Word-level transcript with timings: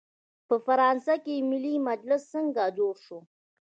په 0.47 0.55
فرانسه 0.65 1.15
کې 1.23 1.35
ملي 1.49 1.75
مجلس 1.89 2.21
څنګه 2.33 2.63
جوړ 2.77 2.93
شو؟ 3.05 3.19